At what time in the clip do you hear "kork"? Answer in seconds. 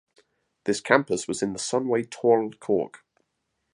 2.57-3.03